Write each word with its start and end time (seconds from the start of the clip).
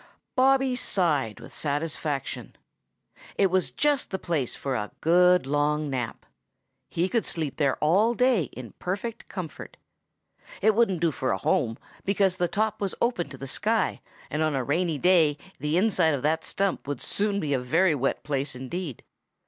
Bobby 0.35 0.75
sighed 0.75 1.39
with 1.39 1.53
satisfaction. 1.53 2.55
It 3.37 3.51
was 3.51 3.69
just 3.69 4.09
the 4.09 4.17
place 4.17 4.55
for 4.55 4.75
a 4.75 4.89
good 4.99 5.45
long 5.45 5.91
nap. 5.91 6.25
He 6.89 7.07
could 7.07 7.23
sleep 7.23 7.57
there 7.57 7.75
all 7.77 8.15
day 8.15 8.45
in 8.45 8.71
perfect 8.79 9.27
comfort. 9.27 9.77
It 10.59 10.73
wouldn't 10.73 11.01
do 11.01 11.11
for 11.11 11.31
a 11.31 11.37
home, 11.37 11.77
because 12.03 12.37
the 12.37 12.47
top 12.47 12.81
was 12.81 12.95
open 12.99 13.29
to 13.29 13.37
the 13.37 13.45
sky, 13.45 14.01
and 14.31 14.41
on 14.41 14.55
a 14.55 14.63
rainy 14.63 14.97
day 14.97 15.37
the 15.59 15.77
inside 15.77 16.15
of 16.15 16.23
that 16.23 16.43
stump 16.43 16.87
would 16.87 16.99
soon 16.99 17.39
be 17.39 17.53
a 17.53 17.59
very 17.59 17.93
wet 17.93 18.23
place 18.23 18.55
indeed. 18.55 19.03